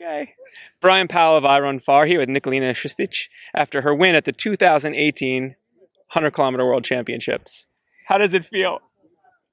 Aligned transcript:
Okay. 0.00 0.34
Bryon 0.82 1.08
Powell 1.08 1.36
of 1.38 1.44
iRunFar 1.44 2.06
here 2.06 2.18
with 2.18 2.28
Nikolina 2.28 2.72
Sustic 2.72 3.28
after 3.54 3.80
her 3.80 3.94
win 3.94 4.14
at 4.14 4.24
the 4.26 4.32
2018 4.32 5.42
100 6.12 6.30
kilometer 6.32 6.64
world 6.64 6.84
championships. 6.84 7.66
How 8.06 8.18
does 8.18 8.32
it 8.34 8.44
feel? 8.44 8.80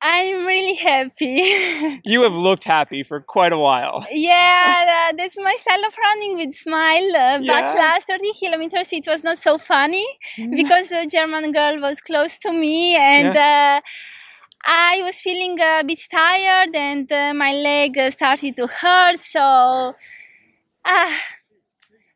I'm 0.02 0.46
really 0.46 0.76
happy. 0.76 2.02
You 2.04 2.24
have 2.24 2.34
looked 2.34 2.66
happy 2.66 3.04
for 3.04 3.22
quite 3.22 3.54
a 3.54 3.58
while. 3.58 4.06
yeah, 4.12 5.08
uh, 5.10 5.16
that's 5.16 5.38
my 5.38 5.56
style 5.56 5.86
of 5.86 5.94
running 5.98 6.36
with 6.38 6.54
smile. 6.54 7.16
Uh, 7.16 7.40
Yeah. 7.40 7.72
But 7.72 7.78
last 7.80 8.08
30 8.08 8.34
kilometers, 8.38 8.92
it 8.92 9.08
was 9.08 9.24
not 9.24 9.40
so 9.40 9.58
funny 9.58 10.06
because 10.58 10.90
the 10.90 11.08
German 11.10 11.54
girl 11.54 11.80
was 11.80 12.02
close 12.02 12.38
to 12.40 12.52
me 12.52 12.96
and 12.98 13.36
uh, 13.38 13.80
I 14.66 15.02
was 15.04 15.20
feeling 15.22 15.58
a 15.62 15.84
bit 15.86 16.00
tired 16.12 16.76
and 16.76 17.10
uh, 17.12 17.34
my 17.34 17.54
leg 17.54 17.98
uh, 17.98 18.12
started 18.12 18.58
to 18.58 18.68
hurt. 18.68 19.22
So 19.22 19.96
uh, 20.86 21.12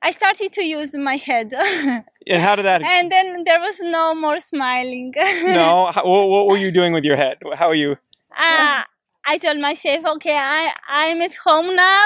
I 0.01 0.11
started 0.11 0.53
to 0.53 0.63
use 0.63 0.95
my 0.95 1.15
head. 1.17 1.53
And 2.29 2.41
how 2.41 2.55
did 2.57 2.65
that? 2.65 2.81
and 2.83 3.09
then 3.09 3.43
there 3.45 3.59
was 3.59 3.79
no 3.79 4.13
more 4.13 4.39
smiling. 4.39 5.13
no. 5.45 5.89
How, 5.93 6.05
what, 6.05 6.27
what 6.27 6.47
were 6.47 6.57
you 6.57 6.71
doing 6.71 6.91
with 6.93 7.05
your 7.05 7.15
head? 7.15 7.37
How 7.55 7.67
are 7.69 7.75
you? 7.75 7.91
uh, 8.37 8.83
I 9.29 9.37
told 9.37 9.59
myself, 9.59 10.05
okay, 10.15 10.35
I, 10.37 10.71
I'm 10.89 11.21
at 11.21 11.35
home 11.35 11.75
now, 11.75 12.05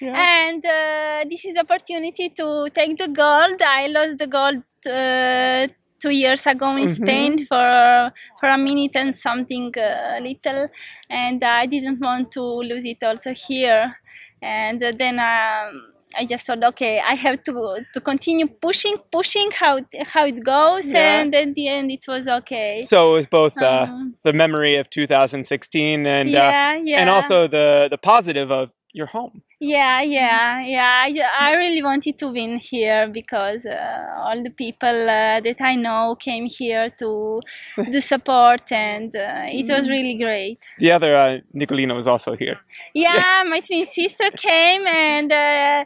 Yeah. 0.00 0.46
and 0.48 0.64
uh, 0.66 1.24
this 1.30 1.44
is 1.44 1.56
opportunity 1.56 2.30
to 2.30 2.68
take 2.74 2.98
the 2.98 3.08
gold. 3.08 3.60
I 3.62 3.86
lost 3.88 4.18
the 4.18 4.26
gold 4.26 4.62
uh, 4.88 5.68
two 6.00 6.10
years 6.10 6.46
ago 6.46 6.76
in 6.76 6.86
Mhm. 6.86 6.88
Spain 6.88 7.38
for 7.46 8.12
for 8.40 8.48
a 8.48 8.58
minute 8.58 8.96
and 8.96 9.14
something 9.16 9.72
uh, 9.78 10.18
little, 10.20 10.68
and 11.08 11.42
I 11.44 11.66
didn't 11.66 12.00
want 12.00 12.32
to 12.32 12.42
lose 12.42 12.84
it 12.84 13.02
also 13.02 13.32
here. 13.34 13.96
And 14.42 14.80
then 14.80 15.18
um, 15.18 15.92
I 16.18 16.24
just 16.26 16.44
thought, 16.46 16.62
okay, 16.64 17.00
I 17.06 17.14
have 17.14 17.42
to 17.44 17.78
to 17.94 18.00
continue 18.00 18.46
pushing, 18.46 18.96
pushing 19.12 19.50
how 19.52 19.76
it- 19.78 20.06
how 20.14 20.26
it 20.26 20.42
goes, 20.44 20.92
Yeah. 20.92 21.20
and 21.20 21.34
at 21.34 21.54
the 21.54 21.68
end 21.68 21.90
it 21.90 22.04
was 22.08 22.26
okay. 22.26 22.82
So 22.84 23.10
it 23.10 23.14
was 23.20 23.26
both 23.26 23.56
uh, 23.62 23.86
Um, 23.88 24.16
the 24.24 24.32
memory 24.32 24.76
of 24.76 24.88
2016 24.90 26.06
and 26.06 26.28
uh, 26.28 26.32
yeah, 26.32 26.74
yeah, 26.82 27.00
and 27.00 27.08
also 27.10 27.46
the 27.46 27.88
the 27.90 27.98
positive 27.98 28.50
of 28.50 28.70
your 28.92 29.06
home. 29.06 29.42
Yeah, 29.60 30.00
yeah, 30.00 30.62
yeah. 30.64 31.04
I, 31.04 31.50
I 31.50 31.54
really 31.54 31.82
wanted 31.82 32.18
to 32.18 32.28
win 32.28 32.58
here 32.58 33.08
because 33.08 33.66
uh, 33.66 34.14
all 34.16 34.42
the 34.42 34.50
people 34.50 35.08
uh, 35.08 35.40
that 35.40 35.56
I 35.60 35.76
know 35.76 36.16
came 36.18 36.46
here 36.46 36.90
to 36.98 37.40
do 37.90 38.00
support, 38.00 38.72
and 38.72 39.14
uh, 39.14 39.44
it 39.46 39.68
was 39.68 39.88
really 39.88 40.16
great. 40.16 40.64
The 40.78 40.92
other 40.92 41.14
uh, 41.14 41.38
Nicolina 41.54 41.94
was 41.94 42.06
also 42.06 42.36
here. 42.36 42.58
Yeah, 42.94 43.42
my 43.46 43.60
twin 43.60 43.84
sister 43.84 44.30
came, 44.30 44.86
and 44.86 45.30
uh, 45.30 45.84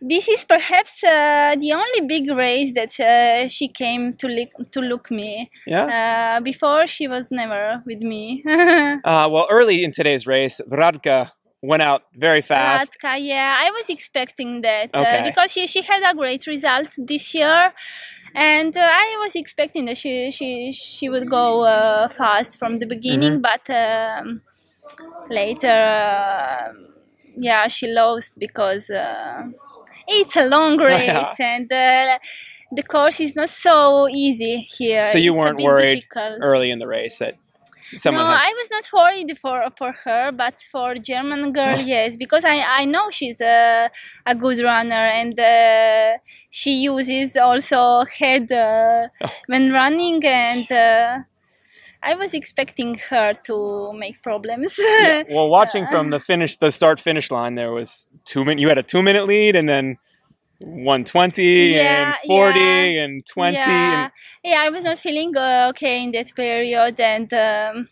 this 0.00 0.28
is 0.28 0.44
perhaps 0.44 1.02
uh, 1.02 1.56
the 1.58 1.72
only 1.72 2.06
big 2.06 2.30
race 2.30 2.74
that 2.74 3.00
uh, 3.00 3.48
she 3.48 3.68
came 3.68 4.12
to 4.14 4.28
look 4.28 4.70
to 4.72 4.80
look 4.80 5.10
me. 5.10 5.50
Yeah. 5.66 6.36
Uh, 6.36 6.40
before 6.40 6.86
she 6.86 7.08
was 7.08 7.30
never 7.30 7.82
with 7.86 8.00
me. 8.00 8.44
Uh, 9.06 9.28
well, 9.30 9.46
early 9.50 9.84
in 9.84 9.90
today's 9.92 10.26
race, 10.26 10.60
Radka 10.70 11.30
went 11.62 11.82
out 11.82 12.02
very 12.14 12.42
fast. 12.42 12.92
Radka, 12.92 13.16
yeah, 13.20 13.58
I 13.60 13.70
was 13.70 13.88
expecting 13.90 14.62
that 14.62 14.90
Okay. 14.94 15.18
uh, 15.18 15.22
because 15.22 15.52
she, 15.52 15.66
she 15.66 15.82
had 15.82 16.02
a 16.10 16.14
great 16.14 16.46
result 16.46 16.88
this 16.96 17.34
year, 17.34 17.72
and 18.34 18.76
uh, 18.76 18.80
I 18.80 19.16
was 19.22 19.34
expecting 19.36 19.84
that 19.86 19.98
she 19.98 20.30
she 20.30 20.72
she 20.72 21.08
would 21.08 21.28
go 21.28 21.62
uh, 21.64 22.08
fast 22.08 22.58
from 22.58 22.78
the 22.78 22.86
beginning, 22.86 23.40
Mm-hmm. 23.40 23.42
but 23.42 23.68
um, 23.70 24.40
later, 25.30 25.68
uh, 25.70 26.72
yeah, 27.36 27.66
she 27.68 27.88
lost 27.88 28.38
because 28.38 28.90
uh, 28.90 29.42
it's 30.08 30.36
a 30.36 30.44
long 30.46 30.78
race 30.78 31.38
and. 31.40 31.70
Uh, 31.72 32.18
the 32.72 32.82
course 32.82 33.20
is 33.20 33.36
not 33.36 33.48
so 33.48 34.08
easy 34.08 34.58
here. 34.60 35.12
So 35.12 35.18
you 35.18 35.32
It's 35.32 35.34
weren't 35.34 35.58
worried 35.60 36.02
difficult. 36.02 36.40
early 36.40 36.70
in 36.70 36.78
the 36.80 36.86
race 36.86 37.18
that 37.18 37.34
someone 37.96 38.24
no, 38.24 38.30
had. 38.30 38.40
I 38.48 38.52
was 38.54 38.70
not 38.70 38.90
worried 38.92 39.38
for 39.38 39.62
for 39.76 39.92
her, 40.04 40.32
but 40.32 40.60
for 40.72 40.94
German 40.96 41.52
girl, 41.52 41.78
yes, 41.78 42.16
because 42.16 42.44
I 42.44 42.56
I 42.80 42.84
know 42.84 43.10
she's 43.10 43.40
a 43.40 43.90
a 44.26 44.34
good 44.34 44.58
runner 44.62 45.06
and 45.20 45.38
uh, 45.38 46.18
she 46.50 46.72
uses 46.72 47.36
also 47.36 48.04
head 48.18 48.50
uh, 48.52 49.08
Oh. 49.24 49.32
when 49.46 49.72
running, 49.72 50.24
and 50.24 50.70
uh, 50.70 51.18
I 52.02 52.14
was 52.14 52.34
expecting 52.34 52.98
her 53.10 53.32
to 53.46 53.92
make 53.94 54.22
problems. 54.22 54.76
Yeah. 54.78 55.22
Well, 55.30 55.48
watching 55.48 55.86
from 55.92 56.10
the 56.10 56.20
finish, 56.20 56.56
the 56.56 56.70
start 56.70 57.00
finish 57.00 57.30
line, 57.30 57.54
there 57.54 57.72
was 57.72 58.06
two 58.24 58.44
minute. 58.44 58.60
You 58.60 58.68
had 58.68 58.78
a 58.78 58.82
two 58.82 59.02
minute 59.02 59.26
lead, 59.26 59.56
and 59.56 59.68
then 59.68 59.96
120 60.58 61.42
Yeah, 61.74 62.08
and 62.08 62.16
40 62.26 62.58
yeah. 62.60 63.04
and 63.04 63.26
20. 63.26 63.52
Yeah, 63.52 64.02
And, 64.04 64.12
yeah, 64.44 64.60
I 64.62 64.70
was 64.70 64.84
not 64.84 64.98
feeling 64.98 65.36
uh, 65.36 65.68
okay 65.70 66.02
in 66.02 66.12
that 66.12 66.34
period, 66.34 66.98
and 67.00 67.32
um, 67.34 67.88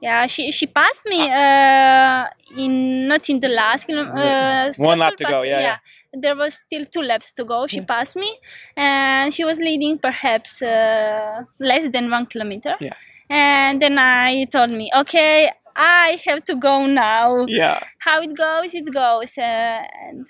yeah, 0.00 0.26
she 0.26 0.50
she 0.52 0.66
passed 0.66 1.04
me 1.06 1.20
uh, 1.30 2.26
in 2.56 3.08
not 3.08 3.28
in 3.30 3.40
the 3.40 3.48
last 3.48 3.88
uh, 3.88 4.72
One 4.78 4.98
lap 4.98 5.16
to 5.16 5.24
go, 5.24 5.42
yeah, 5.42 5.60
yeah. 5.60 5.76
There 6.12 6.36
was 6.36 6.54
still 6.54 6.84
two 6.84 7.00
laps 7.02 7.32
to 7.32 7.44
go. 7.44 7.66
She 7.66 7.80
passed 7.80 8.14
me, 8.14 8.30
and 8.76 9.32
she 9.34 9.44
was 9.44 9.58
leading 9.58 9.98
perhaps 9.98 10.62
uh, 10.62 11.42
less 11.58 11.90
than 11.90 12.10
one 12.10 12.26
kilometer. 12.26 12.74
Yeah. 12.80 12.94
And 13.30 13.80
then 13.82 13.98
I 13.98 14.44
told 14.44 14.70
me, 14.70 14.90
okay, 14.96 15.50
I 15.76 16.20
have 16.26 16.44
to 16.44 16.54
go 16.54 16.86
now. 16.86 17.46
yeah. 17.48 17.80
How 17.98 18.20
it 18.20 18.36
goes, 18.36 18.74
it 18.74 18.92
goes. 18.92 19.32
And 19.38 20.26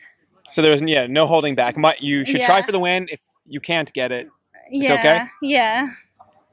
So 0.55 0.63
there 0.63 0.71
was 0.71 0.83
yeah 0.83 1.09
no 1.09 1.27
holding 1.27 1.57
back. 1.57 1.77
Might 1.77 2.01
you 2.01 2.25
should 2.25 2.41
try 2.41 2.63
for 2.63 2.71
the 2.71 2.79
win. 2.79 3.09
If 3.11 3.21
you 3.45 3.59
can't 3.59 3.93
get 3.93 4.13
it, 4.13 4.29
yeah, 4.71 4.93
okay? 4.95 5.25
yeah, 5.43 5.89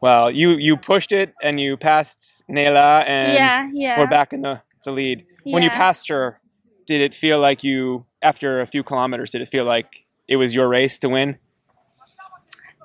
well, 0.01 0.31
you 0.31 0.57
you 0.57 0.75
pushed 0.75 1.11
it 1.11 1.35
and 1.43 1.59
you 1.59 1.77
passed 1.77 2.41
Nele, 2.47 3.03
and 3.05 3.33
yeah, 3.33 3.69
yeah. 3.71 3.99
we're 3.99 4.07
back 4.07 4.33
in 4.33 4.41
the 4.41 4.59
the 4.85 4.91
lead. 4.91 5.23
When 5.43 5.61
you 5.61 5.69
passed 5.69 6.09
her, 6.09 6.41
did 6.87 7.01
it 7.01 7.13
feel 7.13 7.39
like 7.39 7.63
you 7.63 8.07
after 8.23 8.61
a 8.61 8.65
few 8.65 8.81
kilometers? 8.81 9.29
Did 9.29 9.41
it 9.41 9.49
feel 9.49 9.65
like 9.65 10.03
it 10.27 10.37
was 10.37 10.55
your 10.55 10.67
race 10.67 10.97
to 10.99 11.09
win? 11.09 11.37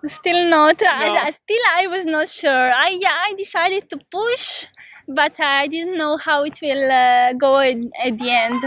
Still 0.06 0.46
not. 0.50 0.78
No. 0.82 0.86
I, 0.90 1.28
I- 1.28 1.30
still, 1.30 1.64
I 1.76 1.86
was 1.86 2.04
not 2.04 2.28
sure. 2.28 2.70
I 2.70 2.88
yeah, 3.00 3.16
I 3.24 3.32
decided 3.38 3.88
to 3.88 3.98
push, 4.10 4.66
but 5.08 5.40
I 5.40 5.66
didn't 5.66 5.96
know 5.96 6.18
how 6.18 6.44
it 6.44 6.58
will 6.60 6.90
uh, 6.92 7.32
go 7.32 7.58
at, 7.58 7.78
at 8.04 8.18
the 8.18 8.30
end. 8.30 8.62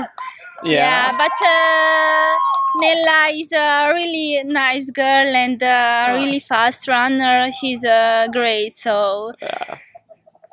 Yeah. 0.63 1.11
but 1.17 1.31
uh, 1.45 2.35
Nele 2.81 3.39
is 3.39 3.51
a 3.51 3.91
really 3.93 4.43
nice 4.45 4.89
girl 4.91 5.35
and 5.35 5.61
a 5.61 6.13
really 6.13 6.39
fast 6.39 6.87
runner. 6.87 7.49
She's 7.51 7.83
uh, 7.85 8.27
great, 8.31 8.77
so 8.77 9.33
Yeah. 9.41 9.77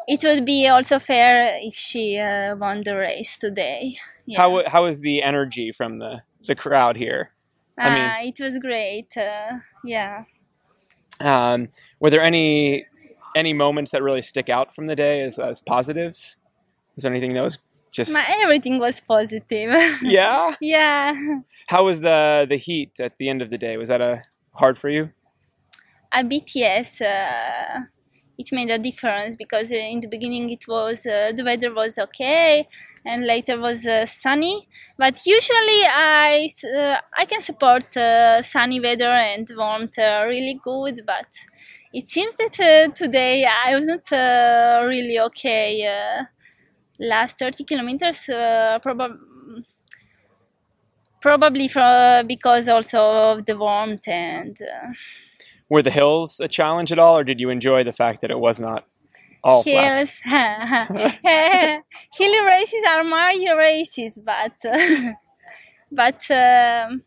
it 0.08 0.22
would 0.24 0.44
be 0.44 0.68
also 0.68 0.98
fair 0.98 1.58
if 1.60 1.74
she 1.74 2.18
uh, 2.18 2.56
won 2.56 2.82
the 2.84 2.96
race 2.96 3.36
today. 3.36 3.96
Yeah. 4.26 4.38
How 4.40 4.62
how 4.68 4.86
is 4.86 5.00
the 5.00 5.22
energy 5.22 5.72
from 5.72 5.98
the 5.98 6.22
the 6.46 6.54
crowd 6.54 6.96
here? 6.96 7.30
I 7.78 7.90
mean- 7.90 8.02
Ah, 8.02 8.20
it 8.22 8.40
was 8.40 8.58
great. 8.58 9.16
Uh, 9.16 9.58
yeah. 9.84 10.24
Um, 11.20 11.68
were 12.00 12.10
there 12.10 12.22
any 12.22 12.86
any 13.34 13.52
moments 13.52 13.90
that 13.90 14.02
really 14.02 14.22
stick 14.22 14.48
out 14.48 14.74
from 14.74 14.86
the 14.86 14.96
day 14.96 15.20
as, 15.22 15.38
as 15.38 15.60
positives? 15.60 16.36
Is 16.96 17.02
there 17.02 17.12
anything 17.12 17.34
that 17.34 17.42
was 17.42 17.58
just 17.96 18.12
My, 18.12 18.24
everything 18.42 18.78
was 18.78 19.00
positive. 19.00 19.70
yeah? 20.02 20.54
yeah. 20.60 21.14
How 21.68 21.84
was 21.84 22.00
the 22.00 22.46
the 22.48 22.56
heat 22.56 23.00
at 23.00 23.16
the 23.18 23.28
end 23.28 23.42
of 23.42 23.50
the 23.50 23.58
day? 23.58 23.76
Was 23.76 23.88
that 23.88 24.00
a 24.00 24.22
hard 24.52 24.78
for 24.78 24.88
you? 24.88 25.08
A 26.12 26.22
bit, 26.22 26.54
yes. 26.54 27.00
Uh, 27.00 27.80
it 28.38 28.48
made 28.52 28.70
a 28.70 28.78
difference 28.78 29.34
because 29.34 29.72
uh, 29.72 29.76
in 29.76 30.00
the 30.00 30.08
beginning 30.08 30.50
it 30.50 30.68
was 30.68 31.06
uh, 31.06 31.32
the 31.34 31.42
weather 31.42 31.72
was 31.72 31.98
okay, 31.98 32.68
and 33.04 33.26
later 33.26 33.58
was 33.58 33.86
uh, 33.86 34.04
sunny. 34.06 34.68
But 34.98 35.24
usually 35.26 35.82
i 35.86 36.46
uh, 36.76 36.96
I 37.18 37.24
can 37.24 37.40
support 37.40 37.96
uh, 37.96 38.42
sunny 38.42 38.78
weather 38.80 39.12
and 39.32 39.50
warmth 39.56 39.98
uh, 39.98 40.24
really 40.28 40.60
good. 40.62 41.00
But 41.06 41.30
it 41.92 42.08
seems 42.08 42.36
that 42.36 42.60
uh, 42.60 42.92
today 42.92 43.46
I 43.46 43.74
was 43.74 43.86
not 43.86 44.12
uh, 44.12 44.84
really 44.86 45.18
okay. 45.28 45.68
Last 46.98 47.38
thirty 47.38 47.64
kilometers, 47.64 48.28
uh, 48.28 48.78
probably. 48.82 49.64
Probably 51.22 51.66
for, 51.66 52.22
because 52.28 52.68
also 52.68 53.00
of 53.00 53.46
the 53.46 53.56
warmth 53.56 54.06
and 54.06 54.56
uh, 54.62 54.88
Were 55.68 55.82
the 55.82 55.90
hills 55.90 56.38
a 56.38 56.46
challenge 56.46 56.92
at 56.92 57.00
all, 57.00 57.16
or 57.18 57.24
did 57.24 57.40
you 57.40 57.50
enjoy 57.50 57.82
the 57.82 57.92
fact 57.92 58.20
that 58.20 58.30
it 58.30 58.38
was 58.38 58.60
not 58.60 58.86
all 59.42 59.62
flat? 59.62 59.98
hills. 59.98 60.20
Hilly 62.12 62.40
races 62.44 62.82
are 62.88 63.02
my 63.02 63.54
races, 63.56 64.20
but 64.24 64.52
but 65.90 66.30
um, 66.30 67.02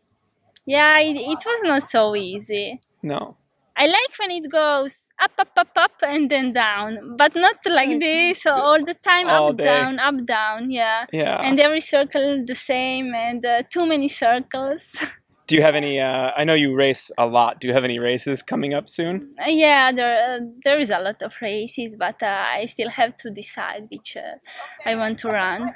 yeah, 0.66 0.98
it, 0.98 1.16
it 1.16 1.38
was 1.46 1.62
not 1.62 1.82
so 1.84 2.14
easy. 2.14 2.80
No. 3.02 3.36
I 3.76 3.86
like 3.86 4.18
when 4.18 4.30
it 4.30 4.50
goes 4.50 5.06
up, 5.22 5.32
up, 5.38 5.52
up, 5.56 5.70
up, 5.76 5.92
and 6.02 6.30
then 6.30 6.52
down, 6.52 7.16
but 7.16 7.34
not 7.34 7.56
like 7.66 7.98
this 8.00 8.46
all 8.46 8.84
the 8.84 8.94
time. 8.94 9.28
All 9.28 9.50
up, 9.50 9.56
day. 9.56 9.64
down, 9.64 9.98
up, 9.98 10.26
down. 10.26 10.70
Yeah. 10.70 11.06
Yeah. 11.12 11.40
And 11.40 11.58
every 11.58 11.80
circle 11.80 12.44
the 12.46 12.54
same, 12.54 13.14
and 13.14 13.44
uh, 13.44 13.62
too 13.70 13.86
many 13.86 14.08
circles. 14.08 14.96
Do 15.46 15.56
you 15.56 15.62
have 15.62 15.74
any? 15.74 15.98
Uh, 15.98 16.30
I 16.36 16.44
know 16.44 16.54
you 16.54 16.76
race 16.76 17.10
a 17.18 17.26
lot. 17.26 17.60
Do 17.60 17.66
you 17.66 17.74
have 17.74 17.82
any 17.82 17.98
races 17.98 18.40
coming 18.40 18.72
up 18.72 18.88
soon? 18.88 19.32
Uh, 19.36 19.50
yeah, 19.50 19.90
there 19.90 20.36
uh, 20.36 20.38
there 20.62 20.78
is 20.78 20.90
a 20.90 21.00
lot 21.00 21.20
of 21.24 21.34
races, 21.42 21.96
but 21.96 22.22
uh, 22.22 22.44
I 22.52 22.66
still 22.66 22.88
have 22.88 23.16
to 23.16 23.30
decide 23.30 23.88
which 23.90 24.16
uh, 24.16 24.38
I 24.86 24.94
want 24.94 25.18
to 25.20 25.28
run. 25.28 25.74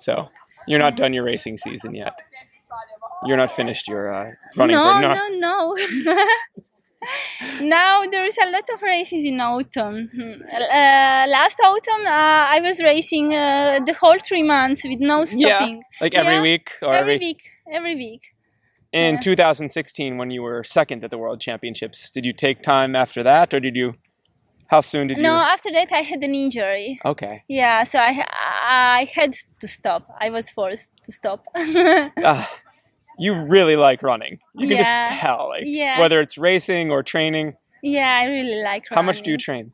So 0.00 0.28
you're 0.66 0.80
not 0.80 0.96
done 0.96 1.12
your 1.12 1.22
racing 1.22 1.56
season 1.56 1.94
yet. 1.94 2.20
You're 3.24 3.36
not 3.36 3.52
finished 3.52 3.86
your 3.86 4.12
uh, 4.12 4.32
running. 4.56 4.74
no, 4.74 5.00
no, 5.00 5.28
no. 5.28 5.76
now 7.60 8.02
there 8.10 8.24
is 8.24 8.38
a 8.38 8.50
lot 8.50 8.68
of 8.72 8.82
races 8.82 9.24
in 9.24 9.40
autumn. 9.40 10.08
Hmm. 10.14 10.42
Uh, 10.42 11.24
last 11.28 11.58
autumn, 11.64 12.06
uh, 12.06 12.46
I 12.56 12.60
was 12.62 12.82
racing 12.82 13.34
uh, 13.34 13.80
the 13.84 13.94
whole 13.94 14.18
three 14.26 14.42
months 14.42 14.84
with 14.84 15.00
no 15.00 15.24
stopping. 15.24 15.76
Yeah, 15.76 16.00
like 16.00 16.14
every 16.14 16.34
Yeah, 16.34 16.40
week 16.42 16.70
or 16.82 16.94
every 16.94 17.14
every. 17.14 17.18
week, 17.18 17.42
every 17.72 17.94
week. 17.94 18.22
In 18.92 19.14
yeah. 19.14 19.20
2016, 19.20 20.18
when 20.18 20.30
you 20.30 20.42
were 20.42 20.62
second 20.64 21.02
at 21.02 21.10
the 21.10 21.16
World 21.18 21.40
Championships, 21.40 22.10
did 22.10 22.26
you 22.26 22.32
take 22.34 22.60
time 22.62 22.94
after 22.94 23.22
that, 23.22 23.54
or 23.54 23.60
did 23.60 23.74
you? 23.74 23.94
How 24.70 24.80
soon 24.80 25.06
did 25.08 25.18
No, 25.18 25.22
you? 25.22 25.28
No, 25.36 25.40
after 25.40 25.70
that 25.72 25.88
I 25.92 26.00
had 26.02 26.22
an 26.22 26.34
injury. 26.34 26.98
Okay. 27.04 27.42
Yeah, 27.48 27.84
so 27.84 27.98
I 27.98 28.24
I 28.68 29.06
had 29.14 29.34
to 29.60 29.68
stop. 29.68 30.08
I 30.20 30.30
was 30.30 30.50
forced 30.50 30.90
to 31.06 31.12
stop. 31.12 31.44
Ah, 32.24 32.50
you 33.24 33.32
really 33.56 33.76
like 33.88 34.00
running. 34.02 34.34
You 34.60 34.66
can 34.68 34.76
Yeah. 34.78 34.82
just 35.06 35.20
tell, 35.20 35.42
like 35.54 35.64
Yeah. 35.66 36.00
whether 36.00 36.18
it's 36.24 36.36
racing 36.48 36.86
or 36.94 37.00
training. 37.14 37.46
yeah, 37.96 38.12
I 38.22 38.24
really 38.36 38.60
like. 38.70 38.84
How 38.96 39.02
much 39.10 39.18
do 39.24 39.30
you 39.34 39.38
train? 39.48 39.64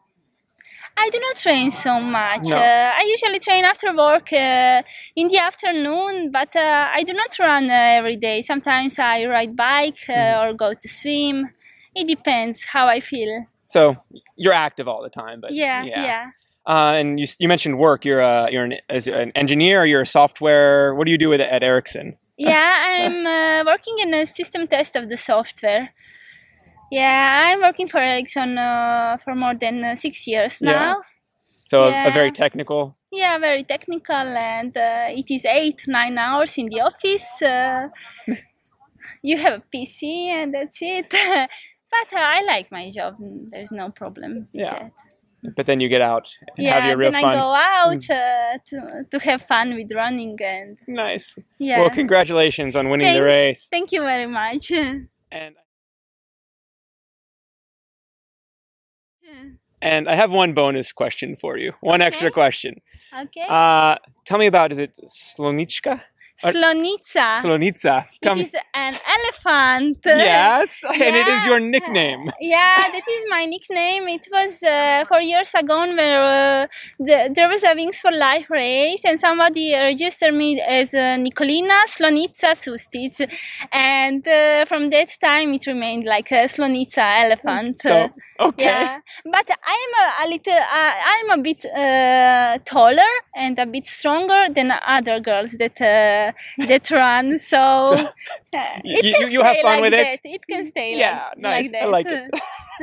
I 1.05 1.07
do 1.15 1.19
not 1.27 1.37
train 1.47 1.71
so 1.71 1.95
much. 2.01 2.45
No. 2.51 2.57
Uh, 2.57 2.91
I 3.01 3.03
usually 3.15 3.39
train 3.49 3.65
after 3.73 3.89
work 4.07 4.33
uh, 4.33 4.83
in 5.21 5.27
the 5.33 5.39
afternoon, 5.49 6.15
but 6.39 6.51
uh, 6.57 6.87
I 6.99 7.01
do 7.09 7.13
not 7.13 7.39
run 7.39 7.65
uh, 7.71 7.99
every 8.01 8.17
day. 8.17 8.41
Sometimes 8.43 8.99
I 8.99 9.17
ride 9.27 9.55
bike 9.69 10.03
uh, 10.09 10.13
Mhm. 10.13 10.41
or 10.43 10.47
go 10.65 10.69
to 10.83 10.89
swim. 11.01 11.37
It 11.95 12.07
depends 12.09 12.65
how 12.75 12.85
I 12.97 12.99
feel. 13.01 13.33
So 13.69 13.81
you're 14.43 14.59
active 14.69 14.87
all 14.91 15.03
the 15.09 15.15
time, 15.23 15.39
but 15.41 15.51
Yeah, 15.53 15.85
yeah. 15.85 16.25
Uh, 16.67 16.95
and 17.01 17.09
you, 17.21 17.27
you 17.43 17.49
mentioned 17.55 17.79
work. 17.79 18.05
You're 18.05 18.21
a, 18.33 18.49
you're 18.53 18.65
an, 18.71 18.75
as 18.91 19.07
an 19.09 19.31
engineer. 19.43 19.85
You're 19.91 20.03
a 20.03 20.13
software. 20.21 20.95
What 20.97 21.05
do 21.07 21.11
you 21.15 21.19
do 21.19 21.29
with 21.33 21.41
it 21.41 21.51
at 21.57 21.63
Ericsson? 21.63 22.17
Yeah, 22.39 22.73
I'm 22.91 23.27
uh, 23.27 23.65
working 23.71 23.97
in 23.99 24.15
a 24.15 24.25
system 24.25 24.67
test 24.69 24.97
of 24.97 25.09
the 25.09 25.17
software. 25.17 25.93
Yeah, 26.91 27.43
I'm 27.47 27.61
working 27.61 27.89
for 27.89 27.99
Ericsson 27.99 28.57
uh, 28.57 29.19
for 29.23 29.35
more 29.35 29.55
than 29.55 29.85
uh, 29.85 29.97
six 29.97 30.27
years 30.27 30.61
now. 30.61 30.73
Yeah. 30.73 30.95
So 31.65 31.83
a, 31.85 32.09
a 32.09 32.13
very 32.13 32.31
technical. 32.33 32.97
Yeah, 33.11 33.39
very 33.39 33.65
technical, 33.65 34.15
and 34.15 34.77
uh, 34.77 35.07
it 35.09 35.31
is 35.31 35.45
eight, 35.45 35.83
nine 35.87 36.17
hours 36.19 36.57
in 36.59 36.67
the 36.67 36.81
office. 36.81 37.43
Uh, 37.43 37.89
you 39.23 39.37
have 39.39 39.55
a 39.55 39.63
PC, 39.77 40.29
and 40.29 40.55
that's 40.55 40.79
it. 40.81 41.09
but 41.11 42.13
uh, 42.13 42.21
I 42.21 42.43
like 42.43 42.71
my 42.71 42.91
job. 42.91 43.17
There's 43.51 43.73
no 43.73 43.91
problem. 43.91 44.49
with 44.53 44.63
Yeah. 44.63 44.79
that. 44.79 44.93
But 45.57 45.67
then 45.67 45.79
you 45.81 45.89
get 45.89 46.01
out 46.01 46.35
and 46.57 46.67
have 46.67 46.85
your 46.85 46.97
real 46.97 47.13
then 47.13 47.23
fun. 47.23 47.35
I 47.35 47.37
go 47.37 47.55
out 47.55 48.11
uh, 48.11 48.59
to 48.67 49.05
to 49.11 49.19
have 49.21 49.43
fun 49.43 49.75
with 49.77 49.91
running, 49.95 50.37
and 50.43 50.79
Nice. 50.89 51.39
yeah. 51.59 51.79
Well, 51.81 51.91
congratulations 51.91 52.75
on 52.75 52.89
winning 52.89 53.15
the 53.15 53.23
race. 53.23 53.69
Thank 53.71 53.93
you 53.93 54.03
very 54.03 54.27
much. 54.27 54.73
And 55.31 55.55
and 59.81 60.09
I 60.09 60.17
have 60.17 60.31
one 60.31 60.55
bonus 60.55 60.93
question 60.93 61.37
for 61.37 61.57
you. 61.57 61.73
One 61.81 62.01
extra 62.01 62.31
question. 62.31 62.77
okay. 63.17 63.47
Uh, 63.49 63.97
tell 64.25 64.39
me 64.39 64.47
about 64.47 64.73
is 64.73 64.79
it 64.79 64.99
Slonichka? 65.07 66.01
Uh, 66.43 66.51
Slonica. 66.51 67.37
Slonitsa. 67.43 68.07
Tell 68.23 68.39
It 68.39 68.47
is 68.47 68.55
an 68.75 68.95
elephant. 69.17 69.99
Yes, 70.05 70.85
and 70.85 71.17
it 71.17 71.29
is 71.29 71.47
your 71.47 71.61
nickname. 71.61 72.31
Yeah, 72.41 72.89
that 72.93 73.07
is 73.09 73.25
my 73.29 73.45
nickname. 73.45 74.09
It 74.09 74.27
was 74.33 74.63
uh, 74.63 75.05
four 75.09 75.21
years 75.21 75.53
ago 75.55 75.79
where 75.95 76.63
uh, 76.63 76.67
the, 76.99 77.31
there 77.35 77.49
was 77.49 77.65
a 77.65 77.75
Wings 77.75 77.99
for 77.99 78.13
Life 78.13 78.51
race, 78.51 79.05
and 79.05 79.19
somebody 79.19 79.75
registered 79.75 80.35
me 80.35 80.61
as 80.61 80.95
uh, 80.95 81.17
Nikolina 81.17 81.85
Slonica 81.87 82.55
Sustic, 82.55 83.29
and 83.73 84.27
uh, 84.27 84.65
from 84.67 84.91
that 84.91 85.11
time 85.21 85.55
it 85.55 85.67
remained 85.67 86.05
like 86.05 86.31
a 86.33 86.45
Slonica 86.45 87.25
elephant. 87.25 87.83
So 87.83 88.09
okay. 88.41 88.65
Yeah, 88.65 89.01
but 89.25 89.49
I'm 89.51 89.93
a, 90.05 90.25
a 90.25 90.29
little. 90.29 90.53
Uh, 90.53 90.93
I'm 91.13 91.39
a 91.39 91.43
bit 91.43 91.65
uh, 91.65 92.59
taller 92.65 93.13
and 93.35 93.59
a 93.59 93.67
bit 93.67 93.87
stronger 93.87 94.47
than 94.53 94.73
other 94.87 95.21
girls 95.21 95.53
that 95.53 95.81
uh, 96.29 96.67
that 96.67 96.91
run. 96.91 97.39
So, 97.39 97.59
So, 97.83 97.95
uh, 97.97 98.11
it 98.85 99.05
you- 99.05 99.15
can 99.15 99.31
you- 99.31 99.43
have 99.43 99.57
fun 99.63 99.65
like 99.65 99.81
with 99.83 99.95
it? 99.95 100.21
that. 100.23 100.31
It 100.37 100.47
can 100.47 100.67
stay. 100.67 100.97
Yeah, 100.97 101.29
like, 101.31 101.39
nice. 101.39 101.73
Like 101.73 101.83
I 101.83 101.87
like 101.87 102.07
it. 102.09 102.31